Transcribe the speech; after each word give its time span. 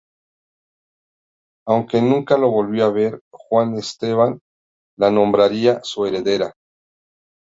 Aunque 1.67 2.01
nunca 2.01 2.35
la 2.39 2.47
volvió 2.47 2.85
a 2.85 2.89
ver, 2.91 3.21
Juan 3.31 3.75
Esteban 3.75 4.39
la 4.97 5.11
nombraría 5.11 5.81
su 5.83 6.07
heredera. 6.07 6.53